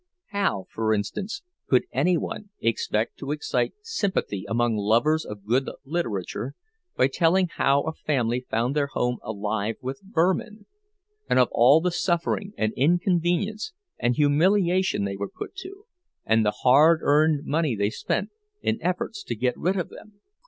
[0.29, 6.55] How, for instance, could any one expect to excite sympathy among lovers of good literature
[6.97, 10.65] by telling how a family found their home alive with vermin,
[11.29, 15.85] and of all the suffering and inconvenience and humiliation they were put to,
[16.25, 18.31] and the hard earned money they spent,
[18.63, 20.19] in efforts to get rid of them?